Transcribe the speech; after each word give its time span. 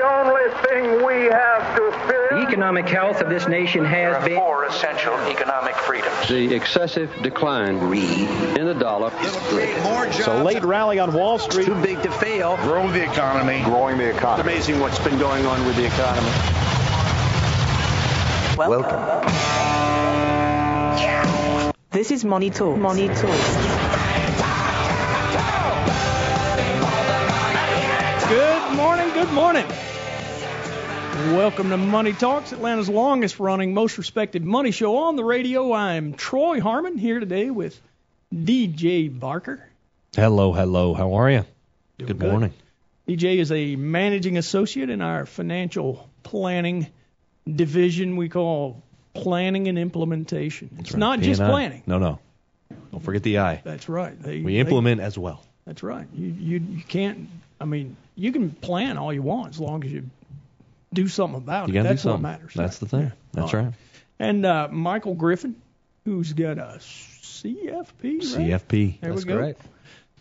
the 0.00 0.06
only 0.06 0.50
thing 0.66 1.06
we 1.06 1.24
have 1.30 1.76
to 1.76 1.90
fear. 2.08 2.28
The 2.30 2.46
economic 2.46 2.88
health 2.88 3.20
of 3.20 3.28
this 3.28 3.46
nation 3.46 3.84
has 3.84 3.92
There 3.92 4.16
are 4.16 4.24
been. 4.28 4.38
four 4.38 4.64
essential 4.64 5.14
economic 5.28 5.74
freedoms. 5.74 6.28
The 6.28 6.54
excessive 6.54 7.10
decline 7.22 7.76
in 7.76 8.66
the 8.66 8.74
dollar. 8.74 9.12
It's 9.20 10.26
a 10.26 10.42
late 10.42 10.62
rally 10.62 10.98
on 10.98 11.12
Wall 11.12 11.38
Street. 11.38 11.66
Too 11.66 11.74
big 11.82 12.02
to 12.02 12.10
fail. 12.10 12.56
Grow 12.58 12.90
the 12.90 13.02
economy. 13.02 13.62
growing 13.64 13.98
the 13.98 14.10
economy. 14.10 14.50
Amazing 14.52 14.80
what's 14.80 14.98
been 15.00 15.18
going 15.18 15.44
on 15.46 15.66
with 15.66 15.76
the 15.76 15.86
economy. 15.86 16.30
Welcome. 18.56 19.00
This 21.90 22.10
is 22.10 22.24
Money 22.24 22.50
Talks. 22.50 22.80
Money 22.80 23.08
Talks. 23.08 23.79
Good 28.70 28.76
morning, 28.76 29.08
good 29.14 29.32
morning. 29.32 29.66
Welcome 31.36 31.70
to 31.70 31.76
Money 31.76 32.12
Talks, 32.12 32.52
Atlanta's 32.52 32.88
longest 32.88 33.40
running, 33.40 33.74
most 33.74 33.98
respected 33.98 34.44
money 34.44 34.70
show 34.70 34.96
on 34.96 35.16
the 35.16 35.24
radio. 35.24 35.72
I'm 35.72 36.14
Troy 36.14 36.60
Harmon 36.60 36.96
here 36.96 37.18
today 37.18 37.50
with 37.50 37.80
DJ 38.32 39.08
Barker. 39.18 39.66
Hello, 40.14 40.52
hello. 40.52 40.94
How 40.94 41.14
are 41.14 41.30
you? 41.30 41.44
Doing 41.98 42.06
Good 42.08 42.18
good. 42.20 42.30
morning. 42.30 42.52
DJ 43.08 43.38
is 43.38 43.50
a 43.50 43.74
managing 43.76 44.38
associate 44.38 44.88
in 44.88 45.02
our 45.02 45.26
financial 45.26 46.08
planning 46.22 46.86
division 47.52 48.16
we 48.16 48.28
call 48.28 48.82
planning 49.14 49.66
and 49.66 49.78
implementation. 49.78 50.70
It's 50.78 50.94
not 50.94 51.18
just 51.20 51.40
P&I. 51.40 51.50
planning. 51.50 51.82
No, 51.86 51.98
no. 51.98 52.18
Don't 52.92 53.02
forget 53.02 53.22
the 53.24 53.38
I. 53.40 53.60
That's 53.64 53.88
right. 53.88 54.20
They, 54.20 54.40
We 54.42 54.54
they- 54.54 54.58
implement 54.60 55.00
as 55.00 55.18
well. 55.18 55.44
That's 55.66 55.82
right. 55.82 56.06
You, 56.14 56.26
you 56.28 56.58
you 56.76 56.82
can't. 56.82 57.28
I 57.60 57.64
mean, 57.66 57.96
you 58.14 58.32
can 58.32 58.50
plan 58.50 58.96
all 58.98 59.12
you 59.12 59.22
want 59.22 59.50
as 59.50 59.60
long 59.60 59.84
as 59.84 59.92
you 59.92 60.08
do 60.92 61.08
something 61.08 61.36
about 61.38 61.68
You 61.68 61.80
it. 61.80 61.82
That's 61.82 62.02
do 62.02 62.08
what 62.08 62.14
something. 62.14 62.22
matters. 62.22 62.54
That's 62.54 62.78
the 62.78 62.86
thing. 62.86 63.02
Yeah. 63.02 63.10
That's 63.32 63.52
right. 63.54 63.72
And 64.18 64.44
uh, 64.46 64.68
Michael 64.70 65.14
Griffin, 65.14 65.54
who's 66.04 66.32
got 66.32 66.58
a 66.58 66.78
CFP. 66.80 68.02
Right? 68.02 68.20
CFP. 68.20 69.00
There 69.00 69.10
That's 69.12 69.24
we 69.24 69.28
go. 69.32 69.36
correct. 69.38 69.62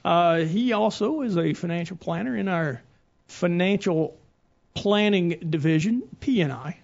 Uh, 0.05 0.37
he 0.39 0.73
also 0.73 1.21
is 1.21 1.37
a 1.37 1.53
financial 1.53 1.97
planner 1.97 2.35
in 2.35 2.47
our 2.47 2.81
financial 3.27 4.17
planning 4.73 5.29
division, 5.49 6.03
P&I. 6.19 6.77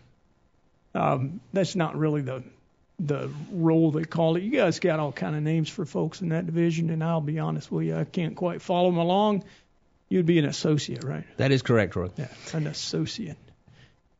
Um, 0.94 1.39
that's 1.53 1.75
not 1.75 1.97
really 1.97 2.22
the 2.22 2.44
the 2.97 3.29
role 3.51 3.91
they 3.91 4.05
call 4.05 4.38
it. 4.38 4.44
You 4.44 4.51
guys 4.51 4.79
got 4.79 5.01
all 5.01 5.11
kind 5.11 5.35
of 5.35 5.41
names 5.44 5.67
for 5.69 5.85
folks 5.85 6.22
in 6.22 6.29
that 6.29 6.45
division, 6.45 6.89
and 6.89 7.03
I'll 7.03 7.19
be 7.19 7.39
honest 7.39 7.69
with 7.69 7.88
you, 7.88 7.97
I 7.97 8.05
can't 8.05 8.38
quite 8.38 8.61
follow 8.61 8.89
them 8.89 8.97
along. 8.99 9.44
You'd 10.09 10.25
be 10.25 10.37
an 10.39 10.45
associate, 10.45 11.03
right? 11.03 11.23
That 11.37 11.51
is 11.51 11.61
correct, 11.61 11.93
Troy. 11.93 12.09
Yeah, 12.15 12.27
an 12.53 12.67
associate. 12.67 13.37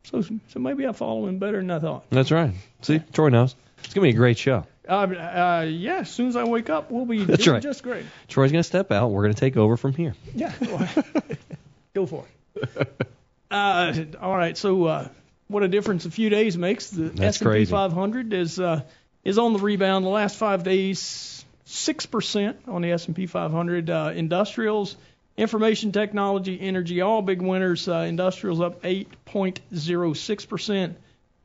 So, 0.03 0.22
so 0.22 0.59
maybe 0.59 0.86
I 0.88 0.91
follow 0.91 1.28
him 1.28 1.39
better 1.39 1.58
than 1.58 1.72
I 1.72 1.80
thought. 1.80 2.09
That's 2.09 2.31
right. 2.31 2.53
See, 2.81 3.00
Troy 3.14 3.30
knows. 3.30 3.55
It's 3.83 3.94
gonna 3.94 4.06
be 4.06 4.09
a 4.11 4.13
great 4.13 4.38
show. 4.38 4.66
Uh, 4.88 4.94
uh, 4.94 5.66
yeah, 5.67 6.00
as 6.00 6.11
soon 6.11 6.28
as 6.28 6.36
I 6.36 6.44
wake 6.44 6.69
up, 6.69 6.91
we'll 6.91 7.06
be 7.06 7.23
That's 7.25 7.44
doing 7.44 7.56
right. 7.56 7.63
just 7.63 7.83
great. 7.83 8.06
Troy's 8.28 8.52
gonna 8.52 8.63
step 8.63 8.91
out. 8.91 9.09
We're 9.11 9.23
gonna 9.23 9.33
take 9.33 9.58
over 9.58 9.78
from 9.78 9.94
here. 9.94 10.13
Yeah. 10.33 10.53
Go 11.94 12.06
for 12.06 12.25
it. 12.56 13.06
Uh, 13.50 13.94
all 14.22 14.36
right. 14.36 14.58
So, 14.58 14.86
uh, 14.86 15.08
what 15.47 15.63
a 15.63 15.67
difference 15.67 16.06
a 16.06 16.11
few 16.11 16.30
days 16.30 16.58
makes. 16.58 16.89
The 16.89 17.03
That's 17.09 17.38
S&P 17.38 17.45
crazy. 17.45 17.72
500 17.72 18.33
is 18.33 18.59
uh, 18.59 18.81
is 19.23 19.38
on 19.38 19.53
the 19.53 19.59
rebound. 19.59 20.06
The 20.06 20.09
last 20.09 20.38
five 20.38 20.63
days, 20.63 21.45
six 21.66 22.06
percent 22.06 22.58
on 22.67 22.81
the 22.81 22.91
S&P 22.91 23.28
500. 23.28 23.89
Uh, 23.89 24.11
industrials, 24.16 24.95
information 25.38 25.91
technology, 25.91 26.59
energy, 26.59 27.02
all 27.02 27.22
big 27.22 27.41
winners. 27.41 27.88
Uh, 27.88 28.00
industrials 28.00 28.61
up 28.61 28.81
8.06 28.83 30.47
percent. 30.47 30.97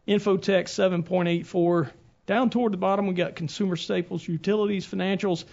Infotech 0.08 0.64
7.84. 0.64 1.90
Down 2.26 2.50
toward 2.50 2.72
the 2.72 2.76
bottom, 2.76 3.06
we 3.06 3.14
got 3.14 3.36
consumer 3.36 3.76
staples, 3.76 4.26
utilities, 4.26 4.86
financials. 4.86 5.44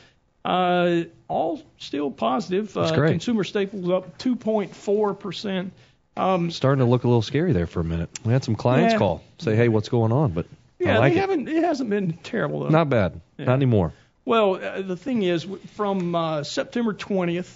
Uh, 0.45 1.03
all 1.27 1.61
still 1.77 2.09
positive. 2.09 2.73
That's 2.73 2.91
uh, 2.91 2.95
great. 2.95 3.11
Consumer 3.11 3.43
staples 3.43 3.89
up 3.89 4.17
2.4 4.19 5.19
percent. 5.19 5.73
Um, 6.15 6.49
Starting 6.49 6.83
to 6.83 6.89
look 6.89 7.03
a 7.03 7.07
little 7.07 7.21
scary 7.21 7.53
there 7.53 7.67
for 7.67 7.79
a 7.79 7.83
minute. 7.83 8.09
We 8.23 8.33
had 8.33 8.43
some 8.43 8.55
clients 8.55 8.93
Yeah. 8.93 8.97
call, 8.99 9.23
say, 9.37 9.55
"Hey, 9.55 9.67
what's 9.67 9.89
going 9.89 10.11
on?" 10.11 10.31
But 10.31 10.47
yeah, 10.79 10.95
I 10.95 10.99
like 10.99 11.13
they 11.13 11.19
it. 11.19 11.21
haven't. 11.21 11.47
It 11.47 11.63
hasn't 11.63 11.89
been 11.91 12.13
terrible 12.23 12.61
though. 12.61 12.69
Not 12.69 12.89
bad. 12.89 13.19
Yeah. 13.37 13.45
Not 13.45 13.53
anymore. 13.53 13.93
Well, 14.25 14.55
uh, 14.55 14.81
the 14.81 14.97
thing 14.97 15.21
is, 15.21 15.45
from 15.75 16.15
uh, 16.15 16.43
September 16.43 16.93
20th 16.93 17.51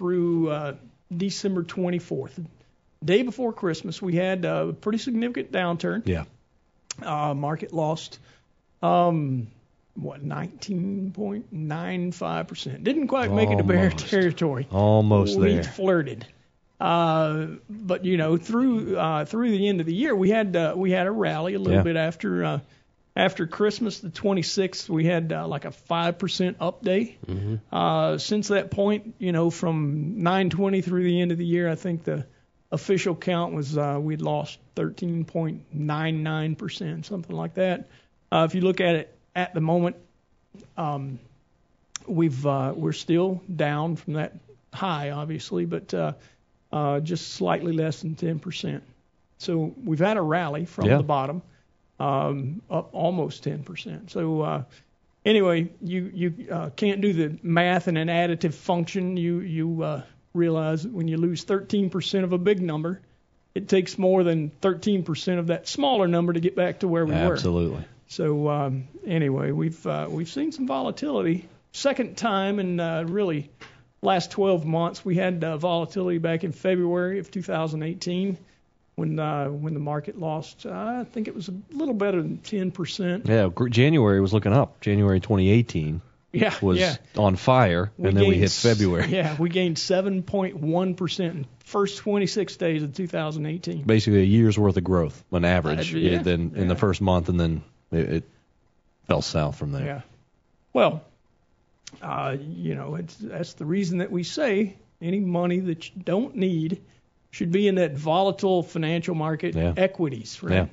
through 0.00 0.50
uh, 0.50 0.74
December 1.14 1.62
24th, 1.62 2.42
day 3.04 3.20
before 3.22 3.52
Christmas, 3.52 4.00
we 4.00 4.14
had 4.16 4.46
a 4.46 4.72
pretty 4.72 4.96
significant 4.96 5.52
downturn. 5.52 6.00
Yeah. 6.06 6.24
Uh, 7.02 7.34
market 7.34 7.74
lost, 7.74 8.18
um, 8.82 9.48
what, 9.94 10.26
19.95 10.26 12.48
percent. 12.48 12.82
Didn't 12.82 13.08
quite 13.08 13.30
make 13.30 13.50
it 13.50 13.56
to 13.56 13.62
bear 13.62 13.90
territory. 13.90 14.66
Almost 14.70 15.38
we 15.38 15.56
there. 15.56 15.64
flirted. 15.64 16.24
Uh, 16.80 17.48
but 17.68 18.06
you 18.06 18.16
know, 18.16 18.38
through 18.38 18.96
uh, 18.96 19.26
through 19.26 19.50
the 19.50 19.68
end 19.68 19.80
of 19.80 19.86
the 19.86 19.94
year, 19.94 20.16
we 20.16 20.30
had 20.30 20.56
uh, 20.56 20.72
we 20.74 20.92
had 20.92 21.06
a 21.06 21.10
rally 21.10 21.52
a 21.54 21.58
little 21.58 21.74
Yeah. 21.76 21.82
bit 21.82 21.96
after 21.96 22.42
uh, 22.44 22.60
after 23.16 23.46
Christmas, 23.46 24.00
the 24.00 24.08
26th. 24.10 24.88
We 24.88 25.04
had 25.04 25.32
uh, 25.32 25.46
like 25.48 25.64
a 25.64 25.72
five 25.72 26.18
percent 26.18 26.56
up 26.60 26.82
day. 26.82 27.18
Mm-hmm. 27.26 27.56
Uh, 27.74 28.18
since 28.18 28.48
that 28.48 28.70
point, 28.70 29.14
you 29.18 29.32
know, 29.32 29.50
from 29.50 30.16
9:20 30.18 30.84
through 30.84 31.04
the 31.04 31.20
end 31.20 31.32
of 31.32 31.38
the 31.38 31.46
year, 31.46 31.68
I 31.68 31.74
think 31.74 32.04
the 32.04 32.26
official 32.72 33.16
count 33.16 33.52
was 33.54 33.76
uh, 33.76 33.98
we'd 34.00 34.22
lost 34.22 34.58
13.99 34.76 36.58
percent, 36.58 37.06
something 37.06 37.34
like 37.34 37.54
that. 37.54 37.88
Uh, 38.30 38.46
if 38.48 38.54
you 38.54 38.60
look 38.60 38.80
at 38.80 38.94
it 38.94 39.18
at 39.34 39.54
the 39.54 39.60
moment, 39.60 39.96
um, 40.76 41.18
we've 42.06 42.46
uh, 42.46 42.72
we're 42.76 42.92
still 42.92 43.42
down 43.54 43.96
from 43.96 44.14
that 44.14 44.34
high, 44.72 45.10
obviously, 45.10 45.64
but 45.66 45.92
uh, 45.94 46.12
uh, 46.72 47.00
just 47.00 47.32
slightly 47.34 47.72
less 47.72 48.02
than 48.02 48.14
10%. 48.14 48.80
So 49.38 49.74
we've 49.84 49.98
had 49.98 50.16
a 50.16 50.22
rally 50.22 50.64
from 50.64 50.86
Yeah. 50.86 50.98
the 50.98 51.02
bottom, 51.02 51.42
um, 52.00 52.62
up 52.70 52.88
almost 52.92 53.44
10%. 53.44 54.10
So 54.10 54.40
uh, 54.40 54.62
anyway, 55.24 55.70
you 55.82 56.10
you 56.12 56.46
uh, 56.50 56.70
can't 56.70 57.00
do 57.00 57.12
the 57.12 57.38
math 57.42 57.86
in 57.88 57.96
an 57.96 58.08
additive 58.08 58.54
function. 58.54 59.16
You 59.16 59.40
you 59.40 59.82
uh, 59.82 60.02
realize 60.32 60.82
that 60.82 60.92
when 60.92 61.08
you 61.08 61.18
lose 61.18 61.44
13% 61.44 62.24
of 62.24 62.32
a 62.32 62.38
big 62.38 62.62
number, 62.62 63.00
it 63.54 63.68
takes 63.68 63.98
more 63.98 64.24
than 64.24 64.50
13% 64.62 65.38
of 65.38 65.48
that 65.48 65.68
smaller 65.68 66.08
number 66.08 66.32
to 66.32 66.40
get 66.40 66.56
back 66.56 66.80
to 66.80 66.88
where 66.88 67.04
we 67.04 67.12
were. 67.12 67.34
Absolutely. 67.34 67.84
So 68.08 68.48
um, 68.48 68.88
anyway, 69.06 69.50
we've 69.50 69.86
uh, 69.86 70.06
we've 70.08 70.28
seen 70.28 70.52
some 70.52 70.66
volatility. 70.66 71.48
Second 71.72 72.16
time 72.16 72.58
in 72.58 72.80
uh, 72.80 73.04
really 73.06 73.50
last 74.02 74.30
12 74.30 74.64
months. 74.64 75.04
We 75.04 75.16
had 75.16 75.44
uh, 75.44 75.58
volatility 75.58 76.18
back 76.18 76.44
in 76.44 76.52
February 76.52 77.18
of 77.18 77.30
2018 77.30 78.38
when 78.96 79.18
uh, 79.18 79.46
when 79.46 79.74
the 79.74 79.80
market 79.80 80.18
lost. 80.18 80.66
Uh, 80.66 80.70
I 81.00 81.04
think 81.04 81.28
it 81.28 81.34
was 81.34 81.48
a 81.48 81.54
little 81.70 81.94
better 81.94 82.20
than 82.22 82.38
10 82.38 82.70
percent. 82.70 83.26
Yeah. 83.26 83.48
January 83.70 84.20
was 84.20 84.32
looking 84.32 84.52
up. 84.52 84.80
January 84.80 85.20
2018 85.20 86.00
Yeah, 86.32 86.54
was 86.62 86.78
yeah. 86.78 86.96
on 87.16 87.36
fire, 87.36 87.90
and 87.98 88.16
then 88.16 88.28
we 88.28 88.36
hit 88.36 88.50
February. 88.50 89.06
Yeah, 89.10 89.36
we 89.38 89.48
gained 89.48 89.76
7.1 89.76 90.96
percent 90.96 91.34
in 91.36 91.46
first 91.64 91.98
26 91.98 92.56
days 92.56 92.82
of 92.82 92.94
2018. 92.94 93.82
Basically, 93.84 94.20
a 94.20 94.24
year's 94.24 94.58
worth 94.58 94.76
of 94.76 94.84
growth 94.84 95.24
on 95.32 95.44
average. 95.44 95.94
Uh, 95.94 95.98
yeah, 95.98 96.18
It- 96.20 96.24
then 96.24 96.52
in 96.56 96.68
the 96.68 96.76
first 96.76 97.00
month, 97.00 97.28
and 97.28 97.40
then 97.40 97.62
it, 97.92 98.12
it 98.12 98.24
fell 99.06 99.22
south 99.22 99.56
from 99.56 99.72
there. 99.72 99.84
Yeah. 99.84 100.00
Well, 100.72 101.02
uh, 102.00 102.36
you 102.40 102.76
know, 102.76 102.94
it's, 102.94 103.16
that's 103.16 103.54
the 103.54 103.64
reason 103.64 103.98
that 103.98 104.12
we 104.12 104.22
say 104.22 104.76
any 105.02 105.18
money 105.18 105.58
that 105.58 105.88
you 105.88 106.02
don't 106.02 106.36
need 106.36 106.80
should 107.30 107.52
be 107.52 107.68
in 107.68 107.76
that 107.76 107.92
volatile 107.92 108.62
financial 108.62 109.14
market 109.14 109.54
Yeah. 109.54 109.72
equities, 109.76 110.42
right? 110.42 110.68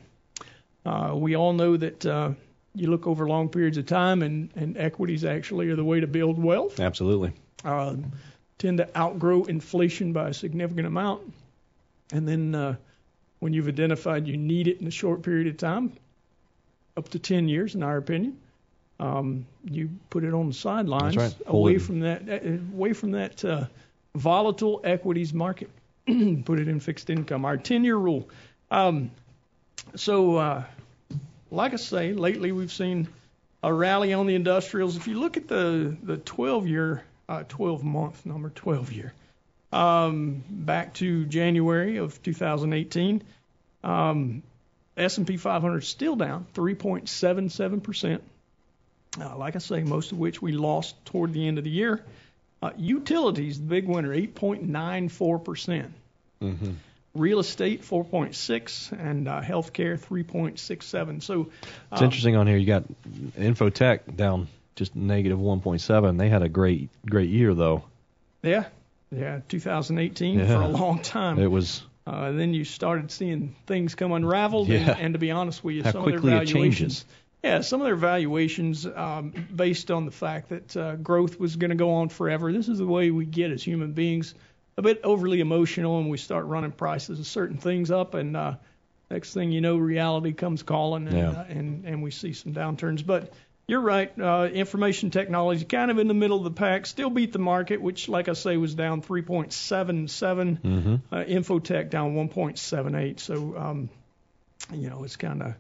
Uh, 0.86 1.14
we 1.16 1.36
all 1.36 1.54
know 1.54 1.78
that 1.78 2.06
uh, 2.06 2.32
you 2.74 2.90
look 2.90 3.08
over 3.08 3.28
long 3.28 3.50
periods 3.50 3.78
of 3.78 3.86
time, 3.86 4.22
and, 4.24 4.50
and 4.56 4.78
equities 4.78 5.26
actually 5.26 5.70
are 5.70 5.76
the 5.76 5.84
way 5.84 6.00
to 6.00 6.08
build 6.08 6.42
wealth. 6.42 6.80
Absolutely. 6.80 7.34
Uh, 7.66 7.96
tend 8.58 8.78
to 8.78 8.98
outgrow 8.98 9.44
inflation 9.44 10.14
by 10.14 10.30
a 10.30 10.34
significant 10.34 10.88
amount, 10.88 11.22
and 12.12 12.28
then 12.28 12.56
uh, 12.56 12.76
when 13.40 13.54
you've 13.54 13.68
identified 13.68 14.28
you 14.28 14.38
need 14.38 14.68
it 14.68 14.80
in 14.82 14.88
a 14.88 14.92
short 14.92 15.22
period 15.22 15.48
of 15.48 15.58
time, 15.58 15.94
up 16.96 17.10
to 17.10 17.20
10 17.20 17.48
years, 17.50 17.76
in 17.76 17.84
our 17.84 17.98
opinion, 17.98 18.38
um, 19.00 19.46
you 19.64 19.90
put 20.10 20.24
it 20.24 20.34
on 20.34 20.48
the 20.48 20.54
sidelines, 20.54 21.18
right. 21.18 21.36
Hold 21.46 21.68
away 21.70 21.78
from 21.78 22.00
that, 22.00 22.28
uh, 22.28 22.76
away 22.76 22.94
from 22.94 23.12
that 23.12 23.44
uh, 23.46 23.66
volatile 24.16 24.82
equities 24.84 25.34
market. 25.34 25.70
put 26.46 26.60
it 26.60 26.68
in 26.68 26.80
fixed 26.80 27.10
income. 27.10 27.46
Our 27.46 27.58
10-year 27.58 27.96
rule. 27.96 28.30
Um, 28.72 29.12
so, 29.96 30.38
uh, 30.38 30.64
like 31.52 31.74
I 31.74 31.78
say, 31.78 32.14
lately 32.14 32.52
we've 32.52 32.72
seen 32.72 33.08
a 33.64 33.74
rally 33.74 34.14
on 34.14 34.28
the 34.28 34.36
industrials. 34.36 34.96
If 34.98 35.08
you 35.08 35.20
look 35.20 35.38
at 35.38 35.48
the 35.48 35.96
the 36.04 36.18
12 36.18 36.68
year, 36.68 37.04
uh, 37.28 37.44
12 37.48 37.84
month 37.84 38.26
number, 38.26 38.50
12 38.50 38.92
year, 38.92 39.14
Um, 39.72 40.44
back 40.50 40.94
to 40.96 41.26
January 41.26 41.98
of 41.98 42.22
2018, 42.24 43.22
um, 43.84 44.44
S&P 44.96 45.38
500 45.38 45.78
is 45.84 45.88
still 45.88 46.16
down 46.16 46.46
3.77 46.54 47.84
percent. 47.84 48.24
Uh, 49.20 49.36
like 49.38 49.56
I 49.56 49.60
say, 49.60 49.84
most 49.84 50.12
of 50.12 50.20
which 50.20 50.42
we 50.42 50.52
lost 50.52 50.96
toward 51.06 51.34
the 51.34 51.48
end 51.48 51.58
of 51.58 51.64
the 51.64 51.70
year. 51.70 52.04
Uh, 52.62 52.72
utilities, 52.78 53.60
the 53.60 53.66
big 53.66 53.88
winner, 53.88 54.16
8.94 54.16 55.44
percent. 55.44 55.94
Mm-hmm. 56.42 56.72
Real 57.14 57.40
estate, 57.40 57.82
4.6, 57.84 58.92
and 58.92 59.28
uh, 59.28 59.42
healthcare, 59.42 60.00
3.67. 60.00 61.24
So 61.24 61.50
It's 61.92 62.02
um, 62.02 62.04
interesting 62.06 62.36
on 62.36 62.46
here. 62.48 62.58
You 62.58 62.66
got 62.68 62.84
Infotech 63.38 64.16
down 64.16 64.48
just 64.76 64.96
negative 64.96 65.40
1.7. 65.40 66.18
They 66.20 66.30
had 66.30 66.44
a 66.44 66.50
great 66.50 66.90
great 67.06 67.30
year 67.30 67.54
though. 67.56 67.84
Yeah, 68.44 68.66
yeah, 69.12 69.40
2018 69.48 70.46
for 70.46 70.54
a 70.54 70.68
long 70.68 71.02
time. 71.02 71.40
It 71.40 71.50
was 71.50 71.82
Uh, 72.06 72.32
then 72.32 72.54
you 72.54 72.64
started 72.64 73.12
seeing 73.12 73.56
things 73.66 73.96
come 73.96 74.12
unraveled, 74.14 74.68
Yeah. 74.70 74.92
and, 74.92 75.00
and 75.00 75.14
to 75.14 75.20
be 75.20 75.32
honest 75.32 75.64
with 75.64 75.76
you, 75.76 75.84
How 75.84 75.92
some 75.92 76.04
quickly 76.04 76.32
of 76.34 76.46
their 76.46 76.46
valuations. 76.46 77.04
Yeah, 77.44 77.62
some 77.62 77.82
of 77.82 77.86
their 77.86 77.96
valuations, 77.96 78.86
um, 78.86 79.32
based 79.56 79.92
on 79.92 80.06
the 80.06 80.12
fact 80.12 80.50
that 80.50 80.76
uh, 80.76 80.96
growth 80.96 81.40
was 81.40 81.56
going 81.56 81.70
to 81.70 81.76
go 81.76 81.92
on 81.96 82.10
forever. 82.10 82.52
This 82.52 82.68
is 82.68 82.80
the 82.80 82.86
way 82.86 83.12
we 83.12 83.26
get 83.26 83.52
as 83.52 83.64
human 83.64 83.94
beings, 83.94 84.34
a 84.76 84.82
bit 84.82 85.02
overly 85.04 85.40
emotional, 85.40 86.00
and 86.00 86.10
we 86.10 86.18
start 86.18 86.46
running 86.46 86.72
prices 86.72 87.20
of 87.20 87.28
certain 87.28 87.58
things 87.58 87.92
up, 87.92 88.16
and 88.16 88.36
uh, 88.36 88.56
next 89.12 89.34
thing 89.34 89.52
you 89.52 89.62
know, 89.62 89.78
reality 89.78 90.34
comes 90.34 90.64
calling, 90.64 91.08
and 91.08 91.18
Yeah. 91.18 91.30
uh, 91.30 91.46
and 91.48 91.86
and 91.86 92.04
we 92.04 92.12
see 92.12 92.34
some 92.34 92.54
downturns. 92.54 93.06
But 93.06 93.32
you're 93.68 93.82
right. 93.82 94.12
Uh, 94.20 94.50
information 94.52 95.12
technology 95.12 95.66
kind 95.66 95.92
of 95.92 96.00
in 96.00 96.08
the 96.08 96.14
middle 96.16 96.38
of 96.38 96.44
the 96.44 96.52
pack. 96.52 96.86
Still 96.86 97.10
beat 97.10 97.34
the 97.34 97.40
market, 97.40 97.82
which, 97.82 98.08
like 98.10 98.30
I 98.30 98.34
say, 98.34 98.58
was 98.58 98.74
down 98.74 99.02
3.77. 99.02 100.62
mm-hmm. 100.62 100.96
Uh, 101.12 101.24
Infotech 101.24 101.90
down 101.90 102.16
1.78. 102.16 103.20
So, 103.20 103.56
um, 103.58 103.90
you 104.74 104.90
know, 104.90 105.04
it's 105.04 105.18
kind 105.18 105.42
of 105.44 105.56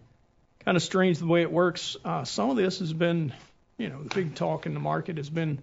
kind 0.67 0.75
of 0.75 0.83
strange 0.83 1.17
the 1.19 1.25
way 1.25 1.43
it 1.43 1.49
works. 1.49 1.95
Uh, 2.03 2.25
some 2.25 2.49
of 2.49 2.57
this 2.57 2.79
has 2.79 2.91
been, 2.91 3.31
you 3.77 3.87
know, 3.87 4.03
the 4.03 4.13
big 4.13 4.35
talk 4.35 4.65
in 4.65 4.73
the 4.73 4.81
market 4.81 5.15
has 5.15 5.29
been 5.29 5.59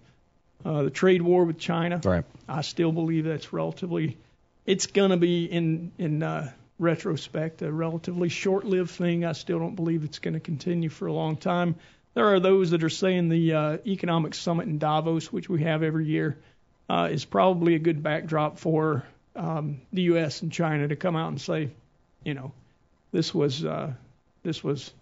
uh, 0.64 0.84
the 0.84 0.90
trade 0.90 1.20
war 1.20 1.44
with 1.44 1.58
China. 1.58 2.00
right. 2.02 2.24
I 2.48 2.62
still 2.62 2.90
believe 2.90 3.26
that's 3.26 3.52
relatively, 3.52 4.16
it's 4.64 4.86
going 4.86 5.10
to 5.10 5.18
be 5.18 5.44
in 5.44 5.92
in 5.98 6.22
uh, 6.22 6.50
retrospect 6.78 7.60
a 7.60 7.70
relatively 7.70 8.30
short-lived 8.30 8.92
thing. 8.92 9.26
I 9.26 9.32
still 9.32 9.58
don't 9.58 9.74
believe 9.74 10.04
it's 10.04 10.20
going 10.20 10.32
to 10.32 10.40
continue 10.40 10.88
for 10.88 11.06
a 11.06 11.12
long 11.12 11.36
time. 11.36 11.74
There 12.14 12.32
are 12.32 12.40
those 12.40 12.70
that 12.70 12.82
are 12.82 12.88
saying 12.88 13.28
the 13.28 13.52
uh, 13.52 13.78
economic 13.86 14.34
summit 14.34 14.68
in 14.68 14.78
Davos, 14.78 15.30
which 15.30 15.50
we 15.50 15.64
have 15.64 15.82
every 15.82 16.06
year, 16.06 16.38
uh, 16.88 17.10
is 17.12 17.26
probably 17.26 17.74
a 17.74 17.78
good 17.78 18.02
backdrop 18.02 18.58
for 18.58 19.04
um, 19.36 19.82
the 19.92 20.02
U.S. 20.14 20.40
and 20.40 20.50
China 20.50 20.88
to 20.88 20.96
come 20.96 21.14
out 21.14 21.28
and 21.28 21.38
say, 21.38 21.68
you 22.24 22.32
know, 22.32 22.52
this 23.12 23.34
was 23.34 23.66
uh, 23.66 23.92
this 24.44 24.62
was 24.62 24.92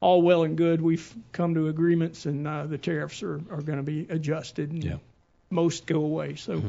all 0.00 0.22
well 0.22 0.44
and 0.44 0.56
good. 0.56 0.80
We've 0.80 1.12
come 1.32 1.54
to 1.54 1.66
agreements, 1.68 2.26
and 2.26 2.46
uh, 2.46 2.66
the 2.66 2.78
tariffs 2.78 3.22
are, 3.24 3.40
are 3.50 3.60
going 3.62 3.78
to 3.78 3.82
be 3.82 4.06
adjusted, 4.08 4.70
and 4.70 4.84
Yeah. 4.84 4.96
most 5.50 5.86
go 5.86 6.04
away. 6.04 6.36
So 6.36 6.62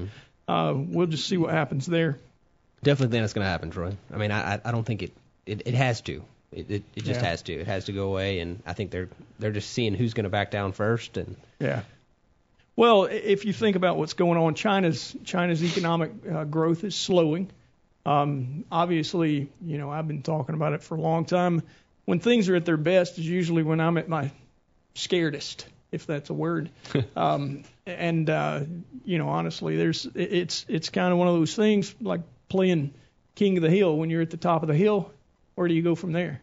uh, 0.48 0.74
we'll 0.76 1.08
just 1.08 1.28
see 1.28 1.38
what 1.38 1.52
happens 1.52 1.86
there. 1.86 2.18
Definitely 2.84 3.14
think 3.14 3.24
that's 3.24 3.34
going 3.34 3.46
to 3.46 3.50
happen, 3.50 3.70
Troy. 3.72 3.96
I 4.14 4.18
mean, 4.18 4.32
I 4.32 4.56
I- 4.56 4.62
I 4.66 4.72
don't 4.72 4.84
think 4.86 5.04
it 5.04 5.12
it, 5.46 5.62
it 5.66 5.74
has 5.76 6.02
to. 6.02 6.24
It, 6.52 6.70
it 6.70 6.84
it 6.96 7.04
just 7.04 7.22
Yeah. 7.22 7.28
has 7.30 7.42
to. 7.44 7.54
It 7.54 7.68
has 7.68 7.86
to 7.86 7.92
go 7.94 8.10
away, 8.10 8.40
and 8.40 8.62
I 8.66 8.74
think 8.74 8.92
they're 8.92 9.10
they're 9.40 9.52
just 9.52 9.72
seeing 9.72 9.94
who's 9.96 10.14
going 10.14 10.26
to 10.26 10.30
back 10.30 10.52
down 10.52 10.72
first, 10.74 11.18
and 11.18 11.36
Yeah. 11.60 11.84
Well, 12.76 13.04
if 13.06 13.46
you 13.46 13.54
think 13.54 13.76
about 13.76 13.98
what's 13.98 14.14
going 14.14 14.38
on, 14.38 14.56
China's 14.56 15.16
China's 15.24 15.64
economic 15.64 16.12
uh, 16.32 16.44
growth 16.44 16.84
is 16.84 16.96
slowing. 16.96 17.50
Um, 18.06 18.66
obviously, 18.72 19.48
you 19.66 19.78
know 19.78 19.90
I've 19.90 20.08
been 20.08 20.22
talking 20.24 20.56
about 20.56 20.74
it 20.74 20.84
for 20.84 20.96
a 20.96 21.02
long 21.02 21.26
time. 21.26 21.64
When 22.06 22.20
things 22.20 22.50
are 22.50 22.56
at 22.56 22.66
their 22.66 22.78
best 22.78 23.18
is 23.18 23.28
usually 23.28 23.64
when 23.64 23.80
I'm 23.80 23.98
at 23.98 24.10
my 24.10 24.32
scaredest, 24.96 25.66
if 25.92 26.06
that's 26.06 26.30
a 26.30 26.34
word. 26.34 26.70
um, 27.16 27.64
and 27.86 28.30
uh, 28.30 28.62
you 29.06 29.18
know, 29.18 29.30
honestly, 29.30 29.78
there's 29.78 30.08
it's 30.16 30.66
it's 30.68 30.90
kind 30.90 31.12
of 31.12 31.20
one 31.20 31.28
of 31.28 31.36
those 31.36 31.56
things 31.56 31.94
like 32.02 32.22
playing 32.50 32.94
King 33.36 33.58
of 33.58 33.64
the 33.64 33.70
Hill. 33.70 33.96
When 33.98 34.10
you're 34.10 34.22
at 34.22 34.32
the 34.32 34.38
top 34.38 34.64
of 34.64 34.68
the 34.68 34.76
hill, 34.76 35.12
where 35.56 35.68
do 35.68 35.74
you 35.74 35.82
go 35.82 35.96
from 35.96 36.12
there? 36.12 36.42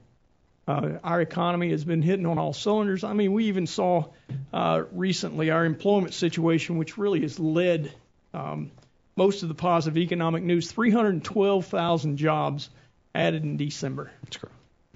Uh, 0.68 0.98
our 1.02 1.20
economy 1.20 1.70
has 1.70 1.84
been 1.84 2.02
hitting 2.02 2.26
on 2.26 2.38
all 2.38 2.52
cylinders. 2.52 3.02
I 3.02 3.12
mean, 3.12 3.32
we 3.32 3.46
even 3.46 3.66
saw 3.66 4.04
uh, 4.52 4.84
recently 4.92 5.50
our 5.50 5.64
employment 5.64 6.14
situation, 6.14 6.78
which 6.78 6.96
really 6.96 7.22
has 7.22 7.40
led 7.40 7.92
um, 8.32 8.70
most 9.16 9.42
of 9.42 9.48
the 9.48 9.54
positive 9.54 9.98
economic 9.98 10.44
news. 10.44 10.70
312,000 10.70 12.18
jobs 12.18 12.70
added 13.14 13.42
in 13.42 13.56
December. 13.56 14.12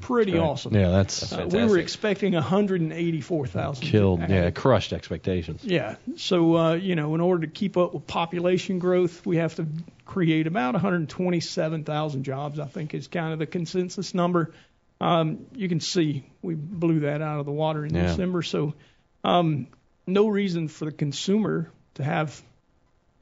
Pretty 0.00 0.36
awesome. 0.36 0.74
Yeah, 0.74 0.90
that's 0.90 1.32
Uh, 1.32 1.46
we 1.50 1.64
were 1.64 1.78
expecting 1.78 2.34
184,000. 2.34 3.82
killed. 3.86 4.20
Yeah, 4.28 4.50
crushed 4.50 4.92
expectations. 4.92 5.64
Yeah. 5.64 5.96
So, 6.16 6.56
uh, 6.56 6.74
you 6.74 6.94
know, 6.96 7.14
in 7.14 7.20
order 7.20 7.46
to 7.46 7.52
keep 7.52 7.76
up 7.76 7.94
with 7.94 8.06
population 8.06 8.78
growth, 8.80 9.24
we 9.24 9.36
have 9.36 9.54
to 9.56 9.66
create 10.04 10.46
about 10.46 10.74
127,000 10.74 12.24
jobs, 12.24 12.58
I 12.58 12.66
think 12.66 12.92
is 12.92 13.06
kind 13.08 13.32
of 13.32 13.38
the 13.38 13.46
consensus 13.46 14.14
number. 14.14 14.52
Um, 15.00 15.46
you 15.54 15.68
can 15.68 15.80
see 15.80 16.24
we 16.42 16.54
blew 16.54 17.00
that 17.00 17.22
out 17.22 17.40
of 17.40 17.46
the 17.46 17.52
water 17.52 17.84
in 17.86 17.94
Yeah. 17.94 18.06
December. 18.08 18.42
So, 18.42 18.74
um, 19.22 19.68
no 20.06 20.28
reason 20.28 20.68
for 20.68 20.84
the 20.86 20.92
consumer 20.92 21.70
to 21.94 22.04
have 22.04 22.42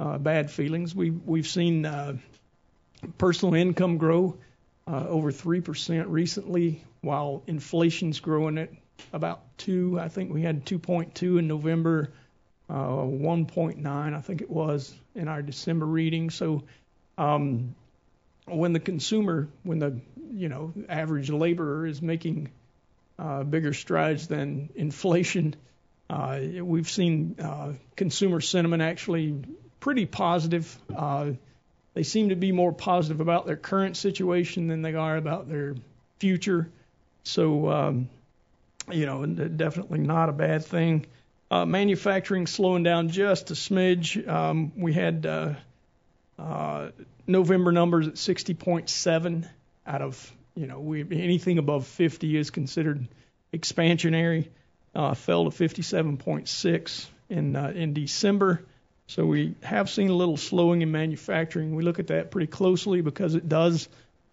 uh, 0.01 0.19
bad 0.19 0.51
feelings. 0.51 0.95
We, 0.95 1.11
we've 1.11 1.47
seen 1.47 1.87
uh, 1.87 2.17
personal 3.19 3.55
income 3.55 3.99
grow 3.99 4.37
uh, 4.87 5.07
over 5.09 5.33
3% 5.33 6.05
recently, 6.09 6.85
while 7.01 7.43
inflation's 7.47 8.21
growing 8.21 8.59
at 8.59 8.71
about 9.13 9.43
2. 9.59 9.99
I 10.01 10.09
think 10.09 10.33
we 10.33 10.43
had 10.43 10.65
2.2 10.65 11.39
in 11.39 11.49
November, 11.49 12.13
uh, 12.69 12.75
1.9, 12.75 13.87
I 13.87 14.21
think 14.21 14.43
it 14.43 14.51
was, 14.51 14.95
in 15.15 15.29
our 15.29 15.43
December 15.43 15.87
reading. 15.87 16.31
So 16.31 16.65
um, 17.19 17.75
when 18.47 18.73
the 18.73 18.81
consumer, 18.81 19.49
when 19.63 19.79
the 19.79 20.01
you 20.35 20.49
know 20.49 20.73
average 20.89 21.31
laborer 21.31 21.87
is 21.87 22.01
making 22.01 22.51
uh, 23.19 23.45
bigger 23.45 23.73
strides 23.73 24.27
than 24.27 24.71
inflation, 24.75 25.55
uh, 26.11 26.41
we've 26.63 26.91
seen 26.91 27.37
uh, 27.41 27.73
consumer 27.97 28.41
sentiment 28.41 28.83
actually 28.83 29.43
pretty 29.81 30.07
positive. 30.07 30.77
Uh, 30.95 31.33
they 31.95 32.03
seem 32.03 32.31
to 32.31 32.37
be 32.37 32.53
more 32.53 32.73
positive 32.73 33.21
about 33.21 33.47
their 33.47 33.57
current 33.57 33.97
situation 33.97 34.69
than 34.69 34.83
they 34.83 34.95
are 34.95 35.17
about 35.17 35.49
their 35.49 35.75
future. 36.19 36.71
So, 37.25 37.71
um, 37.71 38.09
you 38.91 39.07
know, 39.07 39.25
definitely 39.27 39.99
not 39.99 40.29
a 40.29 40.33
bad 40.33 40.65
thing. 40.65 41.07
Uh, 41.51 41.67
manufacturing 41.67 42.47
slowing 42.47 42.83
down 42.83 43.11
just 43.11 43.51
a 43.51 43.55
smidge. 43.55 44.27
Um, 44.27 44.73
we 44.77 44.95
had 44.95 45.27
uh, 45.27 45.55
uh, 46.39 46.89
November 47.27 47.73
numbers 47.73 48.09
at 48.09 48.15
60.7 48.15 49.49
out 49.87 50.03
of, 50.03 50.33
you 50.55 50.67
know, 50.67 50.81
we 50.81 51.03
anything 51.03 51.59
above 51.59 51.87
50 51.87 52.37
is 52.37 52.51
considered 52.51 53.07
expansionary. 53.53 54.49
Uh, 54.95 55.15
fell 55.15 55.51
to 55.51 55.51
57.6 55.51 57.07
in 57.31 57.57
uh, 57.57 57.73
in 57.75 57.95
December. 57.95 58.65
So 59.07 59.27
we 59.27 59.55
have 59.63 59.91
seen 59.91 60.09
a 60.09 60.15
little 60.15 60.37
slowing 60.37 60.83
in 60.83 60.91
manufacturing. 60.91 61.75
We 61.75 61.83
look 61.83 61.99
at 61.99 62.09
that 62.09 62.31
pretty 62.31 62.47
closely 62.47 63.01
because 63.01 63.35
it 63.35 63.49
does 63.49 63.89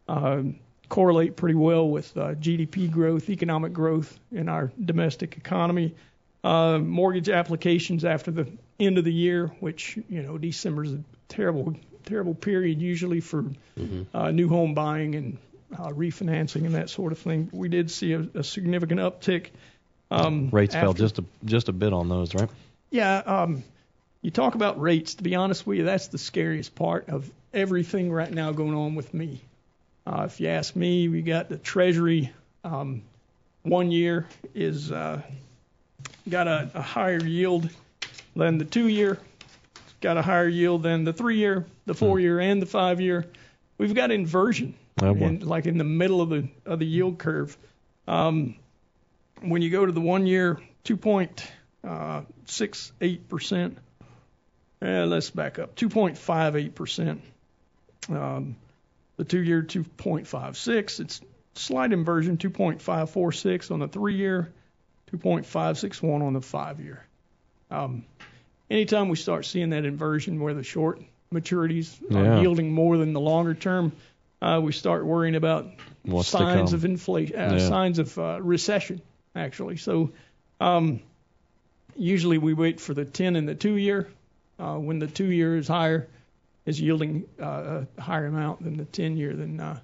um, 0.08 0.60
correlate 0.88 1.36
pretty 1.36 1.56
well 1.56 1.88
with 1.88 2.16
uh, 2.18 2.36
GDP 2.36 2.92
growth, 2.92 3.30
economic 3.30 3.74
growth 3.74 4.20
in 4.32 4.50
our 4.50 4.72
domestic 4.84 5.38
economy. 5.38 5.96
Uh, 6.44 6.78
mortgage 6.80 7.30
applications 7.30 8.06
after 8.06 8.32
the 8.32 8.48
end 8.80 8.98
of 8.98 9.04
the 9.04 9.14
year, 9.14 9.48
which 9.60 9.98
you 10.08 10.24
know 10.24 10.38
December 10.38 10.86
is 10.86 10.94
a 10.94 11.04
terrible, 11.28 11.76
terrible 12.06 12.34
period 12.34 12.82
usually 12.82 13.20
for 13.20 13.46
uh, 14.14 14.32
new 14.32 14.48
home 14.48 14.74
buying 14.74 15.16
and 15.16 15.38
uh, 15.78 15.90
refinancing 15.90 16.66
and 16.66 16.76
that 16.76 16.90
sort 16.90 17.12
of 17.12 17.20
thing. 17.20 17.50
We 17.52 17.70
did 17.70 17.92
see 17.92 18.14
a, 18.14 18.26
a 18.36 18.44
significant 18.44 19.02
uptick. 19.02 19.48
Um, 20.12 20.50
Rates 20.50 20.74
fell 20.74 20.94
just 20.94 21.20
a 21.20 21.26
just 21.46 21.70
a 21.70 21.74
bit 21.74 21.94
on 21.94 22.10
those, 22.10 22.34
right? 22.34 22.50
yeah, 22.90 23.18
um, 23.18 23.64
you 24.22 24.32
talk 24.32 24.56
about 24.56 24.82
rates. 24.82 25.16
To 25.16 25.24
be 25.24 25.36
honest 25.36 25.66
with 25.66 25.78
you, 25.80 25.86
that's 25.86 26.08
the 26.08 26.18
scariest 26.18 26.76
part 26.76 27.10
of 27.10 27.32
everything 27.54 28.12
right 28.12 28.32
now 28.32 28.52
going 28.52 28.74
on 28.74 28.96
with 28.96 29.14
me. 29.14 29.42
Uh, 30.06 30.24
if 30.26 30.40
you 30.40 30.48
ask 30.48 30.76
me, 30.76 31.08
we 31.08 31.22
got 31.22 31.50
the 31.50 31.58
Treasury 31.58 32.32
um, 32.64 33.04
one 33.64 33.92
year 33.92 34.28
is 34.56 34.92
uh, 34.92 35.22
got 36.28 36.48
a, 36.48 36.72
a 36.74 36.82
higher 36.82 37.24
yield 37.24 37.70
than 38.36 38.58
the 38.58 38.66
two 38.66 38.88
year. 38.88 39.20
Got 40.02 40.18
a 40.18 40.22
higher 40.22 40.48
yield 40.48 40.84
than 40.84 41.04
the 41.04 41.12
three 41.12 41.38
year, 41.38 41.66
the 41.86 41.94
four 41.94 42.22
year, 42.22 42.40
and 42.40 42.62
the 42.62 42.66
five 42.66 43.02
year. 43.02 43.26
We've 43.78 43.94
got 43.94 44.12
inversion, 44.12 44.76
Oh, 45.02 45.14
in, 45.14 45.42
like 45.42 45.66
in 45.66 45.78
the 45.78 45.84
middle 45.84 46.22
of 46.22 46.30
the 46.30 46.48
of 46.66 46.80
the 46.80 46.86
yield 46.86 47.20
curve. 47.20 47.58
Um, 48.08 48.56
when 49.42 49.62
you 49.62 49.70
go 49.70 49.86
to 49.86 49.92
the 49.92 50.00
one 50.02 50.26
year, 50.26 50.60
2.68 50.86 53.28
percent. 53.28 53.78
Uh, 54.81 55.05
let's 55.05 55.29
back 55.29 55.59
up. 55.59 55.75
2.58 55.75 56.74
percent. 56.75 57.21
Um, 58.09 58.55
the 59.17 59.25
two-year 59.25 59.62
2.56. 59.63 61.00
It's 61.01 61.21
slight 61.55 61.91
inversion 61.91 62.38
2.546 62.38 63.71
on 63.71 63.79
the 63.79 63.88
three-year, 63.89 64.50
2.561 65.12 66.21
on 66.21 66.33
the 66.33 66.41
five-year. 66.41 67.05
Um, 67.69 68.05
anytime 68.71 69.09
we 69.09 69.17
start 69.17 69.45
seeing 69.45 69.71
that 69.71 69.83
inversion 69.83 70.39
where 70.39 70.53
the 70.53 70.63
short 70.63 71.01
maturities 71.33 71.95
Yeah. 72.09 72.19
are 72.19 72.41
yielding 72.41 72.71
more 72.71 72.98
than 72.98 73.12
the 73.13 73.19
longer 73.19 73.53
term, 73.53 73.91
uh, 74.41 74.62
we 74.63 74.71
start 74.71 75.05
worrying 75.05 75.36
about 75.36 75.67
What's 76.03 76.29
signs 76.29 76.71
of 76.71 76.86
inflation, 76.86 77.36
uh, 77.38 77.57
Yeah. 77.57 77.67
signs 77.67 78.00
of 78.00 78.17
uh, 78.17 78.39
recession, 78.41 79.01
actually. 79.36 79.75
So 79.75 80.12
um, 80.62 81.01
usually 81.98 82.38
we 82.38 82.53
wait 82.53 82.79
for 82.79 82.93
the 82.93 83.03
10 83.05 83.36
and 83.36 83.48
the 83.48 83.55
two 83.55 83.75
year. 83.75 84.07
Uh, 84.60 84.75
when 84.75 85.00
the 85.00 85.08
two 85.08 85.32
year 85.32 85.56
is 85.58 85.68
higher, 85.68 86.08
is 86.66 86.80
yielding 86.80 87.25
uh, 87.42 87.86
a 87.98 88.01
higher 88.01 88.25
amount 88.25 88.63
than 88.63 88.78
the 88.78 88.86
10 88.86 89.18
year, 89.18 89.34
then 89.34 89.60
uh, 89.60 89.80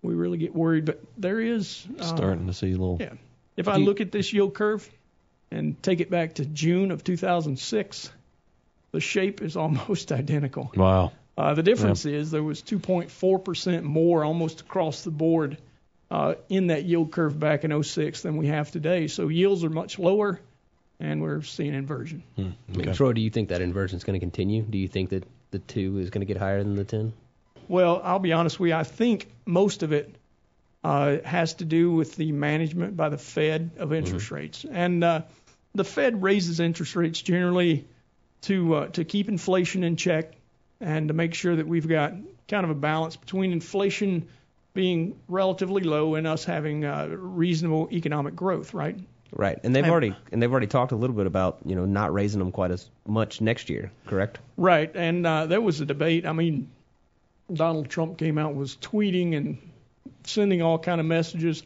we 0.00 0.14
really 0.14 0.38
get 0.38 0.54
worried. 0.54 0.84
But 0.84 1.02
there 1.18 1.40
is 1.40 1.86
uh, 1.98 2.04
Starting 2.04 2.46
to 2.46 2.52
see 2.52 2.68
a 2.68 2.70
little. 2.70 2.98
yeah. 3.00 3.14
If 3.56 3.68
I 3.68 3.76
look 3.76 4.00
at 4.00 4.12
this 4.12 4.32
yield 4.32 4.54
curve 4.54 4.88
and 5.50 5.80
take 5.82 6.00
it 6.00 6.08
back 6.08 6.34
to 6.34 6.46
June 6.46 6.90
of 6.90 7.04
2006, 7.04 8.10
the 8.92 9.00
shape 9.00 9.42
is 9.42 9.56
almost 9.58 10.12
identical. 10.12 10.70
Wow. 10.74 11.12
Uh, 11.36 11.54
the 11.54 11.62
difference 11.62 12.04
is 12.04 12.30
there 12.30 12.42
was 12.42 12.62
2.4% 12.62 13.82
more 13.82 14.24
almost 14.24 14.60
across 14.60 15.02
the 15.02 15.10
board 15.10 15.58
uh, 16.10 16.34
in 16.48 16.66
that 16.68 16.84
yield 16.84 17.10
curve 17.10 17.38
back 17.38 17.64
in 17.64 17.82
06 17.82 18.22
than 18.22 18.36
we 18.36 18.48
have 18.48 18.70
today. 18.70 19.06
So 19.08 19.28
yields 19.28 19.64
are 19.64 19.70
much 19.70 19.98
lower, 19.98 20.40
and 21.02 21.20
we're 21.20 21.42
seeing 21.42 21.74
inversion. 21.74 22.22
I 22.38 22.42
mean, 22.42 22.56
Okay. 22.78 22.92
Troy, 22.92 23.12
do 23.12 23.20
you 23.20 23.30
think 23.30 23.48
that 23.48 23.60
inversion 23.60 23.96
is 23.96 24.04
going 24.04 24.14
to 24.14 24.20
continue? 24.20 24.62
Do 24.62 24.78
you 24.78 24.88
think 24.88 25.10
that 25.10 25.24
the 25.50 25.58
two 25.58 25.98
is 25.98 26.10
going 26.10 26.20
to 26.20 26.26
get 26.26 26.36
higher 26.36 26.62
than 26.62 26.76
the 26.76 26.84
ten? 26.84 27.12
Well, 27.68 28.00
I'll 28.02 28.20
be 28.20 28.32
honest 28.32 28.60
with 28.60 28.68
you. 28.68 28.76
I 28.76 28.84
think 28.84 29.28
most 29.44 29.82
of 29.82 29.92
it 29.92 30.14
uh, 30.84 31.18
has 31.24 31.54
to 31.54 31.64
do 31.64 31.90
with 31.92 32.14
the 32.16 32.32
management 32.32 32.96
by 32.96 33.08
the 33.08 33.18
Fed 33.18 33.72
of 33.78 33.92
interest 33.92 34.30
rates, 34.30 34.64
and 34.64 35.02
uh, 35.02 35.22
the 35.74 35.84
Fed 35.84 36.22
raises 36.22 36.60
interest 36.60 36.94
rates 36.96 37.20
generally 37.20 37.86
to 38.42 38.74
uh, 38.74 38.86
to 38.88 39.04
keep 39.04 39.28
inflation 39.28 39.84
in 39.84 39.96
check 39.96 40.34
and 40.80 41.08
to 41.08 41.14
make 41.14 41.34
sure 41.34 41.56
that 41.56 41.66
we've 41.66 41.88
got 41.88 42.12
kind 42.48 42.64
of 42.64 42.70
a 42.70 42.74
balance 42.74 43.16
between 43.16 43.52
inflation 43.52 44.28
being 44.74 45.18
relatively 45.28 45.82
low 45.82 46.14
and 46.14 46.26
us 46.26 46.44
having 46.44 46.84
uh, 46.84 47.08
reasonable 47.10 47.88
economic 47.92 48.34
growth, 48.34 48.72
right? 48.74 48.98
Right, 49.34 49.58
and 49.64 49.74
they've 49.74 49.82
And- 49.82 49.90
already 49.90 50.14
and 50.30 50.42
they've 50.42 50.50
already 50.50 50.66
talked 50.66 50.92
a 50.92 50.96
little 50.96 51.16
bit 51.16 51.26
about 51.26 51.58
you 51.64 51.74
know 51.74 51.86
not 51.86 52.12
raising 52.12 52.38
them 52.38 52.52
quite 52.52 52.70
as 52.70 52.88
much 53.06 53.40
next 53.40 53.70
year, 53.70 53.90
correct? 54.06 54.38
Right, 54.58 54.94
and 54.94 55.26
uh, 55.26 55.46
there 55.46 55.60
was 55.60 55.80
a 55.80 55.86
debate. 55.86 56.26
I 56.26 56.32
mean, 56.32 56.70
Donald 57.52 57.88
Trump 57.88 58.18
came 58.18 58.36
out 58.36 58.54
was 58.54 58.76
tweeting 58.76 59.34
and 59.36 59.58
sending 60.24 60.60
all 60.62 60.78
kind 60.78 61.00
of 61.00 61.06
messages 61.06 61.62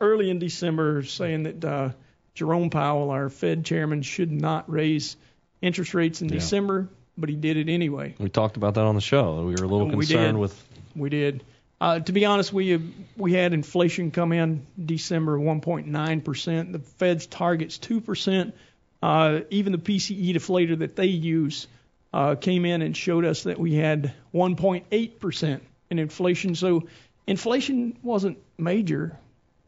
early 0.00 0.30
in 0.30 0.38
December 0.38 1.02
saying 1.02 1.44
that 1.44 1.64
uh, 1.64 1.90
Jerome 2.34 2.70
Powell, 2.70 3.10
our 3.10 3.28
Fed 3.30 3.64
chairman, 3.64 4.02
should 4.02 4.30
not 4.30 4.70
raise 4.70 5.16
interest 5.62 5.94
rates 5.94 6.22
in 6.22 6.28
Yeah. 6.28 6.34
December, 6.36 6.88
but 7.18 7.28
he 7.28 7.36
did 7.36 7.56
it 7.56 7.68
anyway. 7.68 8.14
We 8.18 8.28
talked 8.28 8.56
about 8.56 8.74
that 8.74 8.84
on 8.84 8.94
the 8.94 9.00
show. 9.00 9.44
We 9.44 9.54
were 9.54 9.64
a 9.64 9.68
little 9.68 9.86
We 9.86 10.06
concerned 10.06 10.36
did. 10.36 10.40
with. 10.40 10.64
We 10.94 11.08
did. 11.08 11.42
Uh, 11.80 11.98
to 11.98 12.12
be 12.12 12.26
honest, 12.26 12.52
we 12.52 12.92
we 13.16 13.32
had 13.32 13.54
inflation 13.54 14.10
come 14.10 14.32
in 14.32 14.66
December 14.82 15.38
1.9 15.38 16.24
percent. 16.24 16.72
The 16.72 16.78
Fed's 16.78 17.26
target's 17.26 17.78
two 17.78 18.00
percent. 18.00 18.54
Uh, 19.02 19.40
even 19.48 19.72
the 19.72 19.78
PCE 19.78 20.34
deflator 20.34 20.78
that 20.80 20.94
they 20.94 21.06
use 21.06 21.66
uh, 22.12 22.34
came 22.34 22.66
in 22.66 22.82
and 22.82 22.94
showed 22.94 23.24
us 23.24 23.44
that 23.44 23.58
we 23.58 23.74
had 23.74 24.12
1.8 24.34 25.18
percent 25.20 25.62
in 25.88 25.98
inflation. 25.98 26.54
So 26.54 26.86
inflation 27.26 27.96
wasn't 28.02 28.38
major, 28.58 29.18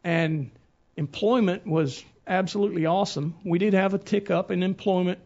and 0.05 0.51
employment 0.99 1.67
was 1.67 2.05
absolutely 2.27 2.85
awesome. 2.85 3.35
We 3.43 3.59
did 3.59 3.73
have 3.73 3.95
a 3.95 3.99
tick 3.99 4.31
up 4.31 4.51
in 4.51 4.63
employment 4.63 5.19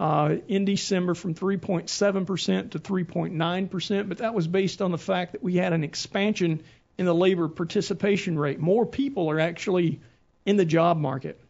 uh, 0.00 0.36
in 0.48 0.64
December 0.64 1.14
from 1.14 1.34
3.7% 1.34 2.70
to 2.72 2.78
3.9%, 2.78 4.08
but 4.08 4.18
that 4.18 4.34
was 4.34 4.46
based 4.46 4.82
on 4.82 4.90
the 4.90 4.98
fact 4.98 5.32
that 5.32 5.42
we 5.42 5.56
had 5.56 5.72
an 5.72 5.84
expansion 5.84 6.62
in 6.98 7.06
the 7.06 7.14
labor 7.14 7.48
participation 7.48 8.38
rate. 8.38 8.58
More 8.58 8.86
people 8.86 9.30
are 9.30 9.40
actually 9.40 10.00
in 10.44 10.56
the 10.56 10.64
job 10.64 10.96
market. 10.96 11.40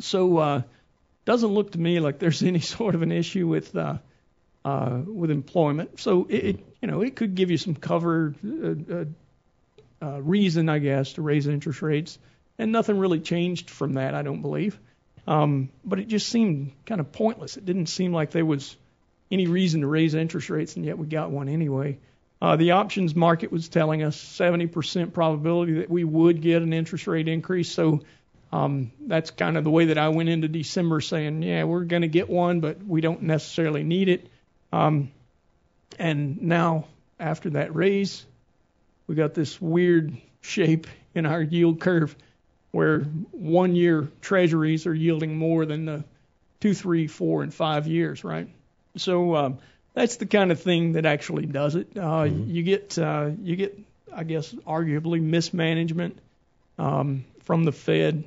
So 0.00 0.38
uh, 0.38 0.62
doesn't 1.24 1.50
look 1.50 1.72
to 1.72 1.78
me 1.78 2.00
like 2.00 2.18
there's 2.18 2.42
any 2.42 2.60
sort 2.60 2.94
of 2.94 3.02
an 3.02 3.12
issue 3.12 3.46
with 3.46 3.74
uh, 3.76 3.98
uh, 4.64 5.00
with 5.06 5.30
employment. 5.30 6.00
So 6.00 6.26
it, 6.28 6.44
it 6.44 6.66
you 6.80 6.88
know 6.88 7.00
it 7.02 7.16
could 7.16 7.34
give 7.34 7.50
you 7.50 7.58
some 7.58 7.74
cover 7.74 8.34
uh, 8.44 8.94
uh, 8.94 9.04
uh, 10.00 10.22
reason 10.22 10.68
I 10.68 10.78
guess 10.78 11.14
to 11.14 11.22
raise 11.22 11.46
interest 11.46 11.82
rates, 11.82 12.18
and 12.58 12.72
nothing 12.72 12.98
really 12.98 13.20
changed 13.20 13.70
from 13.70 13.94
that 13.94 14.14
I 14.14 14.22
don't 14.22 14.42
believe. 14.42 14.78
Um, 15.26 15.70
but 15.84 15.98
it 15.98 16.08
just 16.08 16.28
seemed 16.28 16.72
kind 16.84 17.00
of 17.00 17.12
pointless. 17.12 17.56
It 17.56 17.64
didn't 17.64 17.86
seem 17.86 18.12
like 18.12 18.32
there 18.32 18.44
was 18.44 18.76
any 19.30 19.46
reason 19.46 19.82
to 19.82 19.86
raise 19.86 20.14
interest 20.14 20.50
rates, 20.50 20.76
and 20.76 20.84
yet 20.84 20.98
we 20.98 21.06
got 21.06 21.30
one 21.30 21.48
anyway. 21.48 21.98
Uh, 22.40 22.56
the 22.56 22.72
options 22.72 23.14
market 23.14 23.52
was 23.52 23.68
telling 23.68 24.02
us 24.02 24.16
70% 24.16 25.12
probability 25.12 25.74
that 25.74 25.88
we 25.88 26.02
would 26.02 26.42
get 26.42 26.62
an 26.62 26.72
interest 26.72 27.06
rate 27.06 27.28
increase. 27.28 27.70
So 27.70 28.00
um, 28.52 28.90
that's 29.06 29.30
kind 29.30 29.56
of 29.56 29.64
the 29.64 29.70
way 29.70 29.86
that 29.86 29.98
I 29.98 30.08
went 30.08 30.28
into 30.28 30.48
December 30.48 31.00
saying, 31.00 31.42
yeah, 31.42 31.64
we're 31.64 31.84
going 31.84 32.02
to 32.02 32.08
get 32.08 32.28
one, 32.28 32.60
but 32.60 32.84
we 32.84 33.00
don't 33.00 33.22
necessarily 33.22 33.84
need 33.84 34.08
it. 34.08 34.28
Um, 34.72 35.12
and 35.98 36.42
now, 36.42 36.86
after 37.20 37.50
that 37.50 37.74
raise, 37.74 38.26
we 39.06 39.14
got 39.14 39.34
this 39.34 39.60
weird 39.60 40.16
shape 40.40 40.88
in 41.14 41.26
our 41.26 41.40
yield 41.40 41.80
curve 41.80 42.16
where 42.72 43.00
one 43.30 43.76
year 43.76 44.08
treasuries 44.20 44.86
are 44.86 44.94
yielding 44.94 45.36
more 45.36 45.64
than 45.64 45.84
the 45.84 46.04
two, 46.60 46.74
three, 46.74 47.06
four, 47.06 47.42
and 47.42 47.54
five 47.54 47.86
years, 47.86 48.24
right? 48.24 48.48
So 48.96 49.36
um, 49.36 49.58
that's 49.94 50.16
the 50.16 50.26
kind 50.26 50.50
of 50.50 50.60
thing 50.60 50.94
that 50.94 51.06
actually 51.06 51.46
does 51.46 51.76
it. 51.76 51.96
Uh, 51.96 52.24
You 52.24 52.62
get, 52.62 52.98
uh, 52.98 53.30
you 53.40 53.56
get, 53.56 53.78
I 54.12 54.24
guess, 54.24 54.52
arguably 54.52 55.20
mismanagement 55.20 56.18
um, 56.78 57.24
from 57.44 57.64
the 57.64 57.72
Fed. 57.72 58.24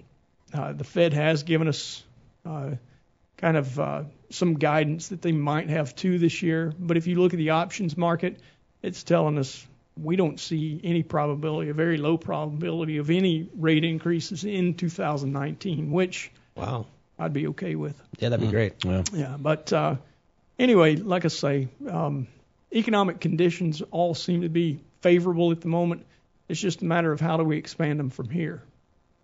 Uh, 0.53 0.73
the 0.73 0.83
Fed 0.83 1.13
has 1.13 1.43
given 1.43 1.67
us 1.67 2.03
uh, 2.45 2.71
kind 3.37 3.57
of 3.57 3.79
uh, 3.79 4.03
some 4.29 4.55
guidance 4.55 5.09
that 5.09 5.21
they 5.21 5.31
might 5.31 5.69
have 5.69 5.95
two 5.95 6.19
this 6.19 6.41
year, 6.41 6.73
but 6.79 6.97
if 6.97 7.07
you 7.07 7.19
look 7.19 7.33
at 7.33 7.37
the 7.37 7.51
options 7.51 7.97
market, 7.97 8.39
it's 8.81 9.03
telling 9.03 9.37
us 9.37 9.65
we 10.01 10.15
don't 10.15 10.39
see 10.39 10.79
any 10.83 11.03
probability, 11.03 11.69
a 11.69 11.73
very 11.73 11.97
low 11.97 12.17
probability 12.17 12.97
of 12.97 13.09
any 13.09 13.49
rate 13.55 13.83
increases 13.83 14.43
in 14.43 14.73
2019, 14.73 15.91
which 15.91 16.31
Wow. 16.55 16.85
I'd 17.19 17.33
be 17.33 17.47
okay 17.47 17.75
with. 17.75 18.01
Yeah, 18.19 18.29
that'd 18.29 18.45
be 18.45 18.51
great. 18.51 18.83
Yeah. 18.83 19.03
Yeah, 19.13 19.37
but 19.39 19.71
uh, 19.73 19.95
anyway, 20.59 20.95
like 20.95 21.25
I 21.25 21.29
say, 21.29 21.67
um, 21.89 22.27
economic 22.73 23.19
conditions 23.19 23.81
all 23.91 24.15
seem 24.15 24.41
to 24.41 24.49
be 24.49 24.81
favorable 25.01 25.51
at 25.51 25.61
the 25.61 25.67
moment. 25.67 26.05
It's 26.47 26.59
just 26.59 26.81
a 26.81 26.85
matter 26.85 27.11
of 27.11 27.19
how 27.19 27.37
do 27.37 27.43
we 27.43 27.57
expand 27.57 27.99
them 27.99 28.09
from 28.09 28.29
here, 28.29 28.61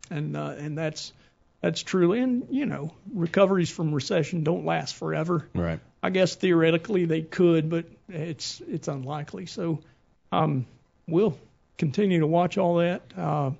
and 0.09 0.35
uh, 0.35 0.55
and 0.57 0.77
that's 0.77 1.13
that's 1.61 1.83
truly 1.83 2.19
and 2.19 2.47
you 2.49 2.65
know 2.65 2.93
recoveries 3.13 3.69
from 3.69 3.93
recession 3.93 4.43
don't 4.43 4.65
last 4.65 4.95
forever. 4.95 5.47
Right. 5.53 5.79
I 6.01 6.09
guess 6.09 6.33
theoretically 6.35 7.05
they 7.05 7.21
could, 7.21 7.69
but 7.69 7.85
it's 8.09 8.61
it's 8.67 8.87
unlikely. 8.87 9.45
So 9.45 9.81
um, 10.31 10.65
we'll 11.07 11.37
continue 11.77 12.19
to 12.19 12.27
watch 12.27 12.57
all 12.57 12.75
that 12.77 13.01
uh, 13.17 13.51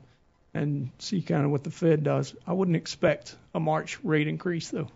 and 0.54 0.90
see 1.00 1.22
kind 1.22 1.44
of 1.46 1.52
what 1.52 1.64
the 1.64 1.72
Fed 1.72 2.04
does. 2.04 2.36
I 2.46 2.54
wouldn't 2.54 2.78
expect 2.78 3.36
a 3.54 3.60
March 3.60 4.00
rate 4.04 4.28
increase 4.28 4.70
though. 4.70 4.88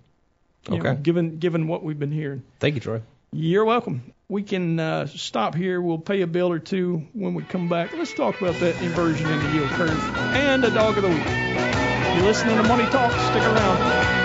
You 0.70 0.78
know, 0.80 0.90
Okay. 0.90 1.02
given 1.02 1.38
given 1.40 1.68
what 1.68 1.84
we've 1.84 2.00
been 2.00 2.12
hearing. 2.12 2.44
Thank 2.60 2.76
you, 2.76 2.82
Troy. 2.82 3.02
You're 3.32 3.66
welcome. 3.66 4.14
We 4.30 4.44
can 4.44 4.80
uh, 4.80 5.08
stop 5.08 5.54
here. 5.54 5.80
We'll 5.82 6.00
pay 6.00 6.22
a 6.22 6.28
bill 6.28 6.52
or 6.52 6.60
two 6.60 7.06
when 7.14 7.34
we 7.34 7.44
come 7.44 7.68
back. 7.70 7.94
Let's 7.94 8.14
talk 8.14 8.40
about 8.42 8.56
that 8.62 8.82
inversion 8.82 9.30
in 9.30 9.40
the 9.44 9.50
yield 9.52 9.70
curve 9.72 10.16
and 10.34 10.64
a 10.64 10.72
dog 10.72 10.98
of 10.98 11.04
the 11.04 11.10
week. 11.10 11.26
You're 12.16 12.26
listening 12.26 12.56
to 12.58 12.64
Money 12.64 12.86
Talk. 12.86 13.12
Stick 13.12 13.44
around. 13.44 14.25